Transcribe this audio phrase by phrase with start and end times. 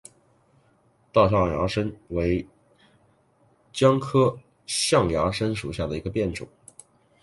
[1.13, 2.43] 大象牙参为
[3.71, 4.35] 姜科
[4.65, 6.47] 象牙参属下的一个变种。